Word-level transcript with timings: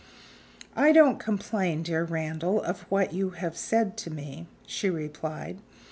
"I 0.75 0.93
don't 0.93 1.19
complain, 1.19 1.83
dear 1.83 2.03
Randal, 2.03 2.59
of 2.63 2.89
what 2.89 3.13
you 3.13 3.29
have 3.37 3.55
said 3.55 3.97
to 3.97 4.09
me," 4.09 4.47
she 4.65 4.89
replied. 4.89 5.59